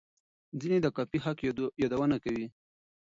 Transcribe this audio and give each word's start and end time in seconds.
ځینې 0.59 0.77
د 0.81 0.87
کاپي 0.95 1.19
حق 1.25 1.37
یادونه 1.81 2.15
کوي. 2.23 2.45